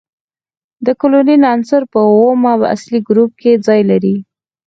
د 0.85 0.87
کلورین 1.01 1.41
عنصر 1.53 1.81
په 1.93 1.99
اووم 2.11 2.41
اصلي 2.73 2.99
ګروپ 3.09 3.31
کې 3.41 3.61
ځای 3.67 3.81
لري. 3.91 4.15